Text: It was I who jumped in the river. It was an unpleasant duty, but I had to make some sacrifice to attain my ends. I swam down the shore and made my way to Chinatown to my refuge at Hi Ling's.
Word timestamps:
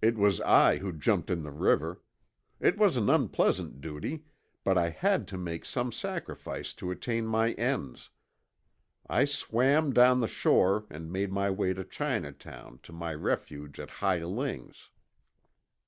It 0.00 0.16
was 0.16 0.40
I 0.42 0.76
who 0.76 0.92
jumped 0.92 1.28
in 1.28 1.42
the 1.42 1.50
river. 1.50 2.00
It 2.60 2.78
was 2.78 2.96
an 2.96 3.10
unpleasant 3.10 3.80
duty, 3.80 4.22
but 4.62 4.78
I 4.78 4.90
had 4.90 5.26
to 5.26 5.36
make 5.36 5.64
some 5.64 5.90
sacrifice 5.90 6.72
to 6.74 6.92
attain 6.92 7.26
my 7.26 7.50
ends. 7.54 8.10
I 9.08 9.24
swam 9.24 9.92
down 9.92 10.20
the 10.20 10.28
shore 10.28 10.86
and 10.88 11.10
made 11.10 11.32
my 11.32 11.50
way 11.50 11.74
to 11.74 11.82
Chinatown 11.82 12.78
to 12.84 12.92
my 12.92 13.12
refuge 13.12 13.80
at 13.80 13.90
Hi 13.90 14.22
Ling's. 14.22 14.90